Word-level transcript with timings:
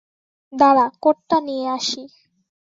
দাঁড়া 0.53 0.85
কোট 1.03 1.17
টা 1.29 1.37
নিয়ে 1.41 1.65
আসি। 1.75 2.01